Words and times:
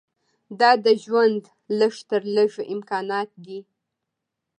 دا 0.59 0.71
د 0.85 0.87
ژوند 1.03 1.41
لږ 1.79 1.93
تر 2.09 2.21
لږه 2.35 2.63
امکانات 2.75 3.29
دي. 3.45 3.59